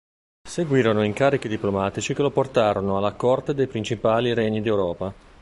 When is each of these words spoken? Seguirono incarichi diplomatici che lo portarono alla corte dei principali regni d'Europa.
Seguirono 0.49 1.03
incarichi 1.03 1.47
diplomatici 1.47 2.15
che 2.15 2.23
lo 2.23 2.31
portarono 2.31 2.97
alla 2.97 3.11
corte 3.13 3.53
dei 3.53 3.67
principali 3.67 4.33
regni 4.33 4.59
d'Europa. 4.59 5.13